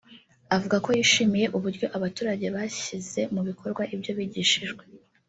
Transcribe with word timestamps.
avuga 0.55 0.77
ko 0.85 0.89
yishimiye 0.97 1.45
uburyo 1.57 1.85
abaturage 1.97 2.45
bashyize 2.55 3.21
mu 3.33 3.41
bikorwa 3.47 3.83
ibyo 3.95 4.11
bigishijwe 4.17 4.83